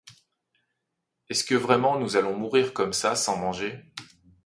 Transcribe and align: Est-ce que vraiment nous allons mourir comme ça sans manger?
Est-ce 1.29 1.43
que 1.43 1.53
vraiment 1.53 1.99
nous 1.99 2.15
allons 2.17 2.35
mourir 2.35 2.73
comme 2.73 2.91
ça 2.91 3.15
sans 3.15 3.37
manger? 3.37 3.85